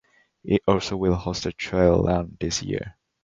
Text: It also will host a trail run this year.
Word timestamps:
It 0.43 0.63
also 0.67 0.97
will 0.97 1.13
host 1.13 1.45
a 1.45 1.51
trail 1.51 2.01
run 2.05 2.35
this 2.39 2.63
year. 2.63 2.95